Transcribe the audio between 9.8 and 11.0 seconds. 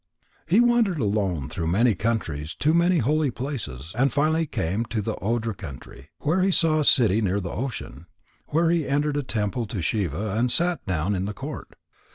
Shiva and sat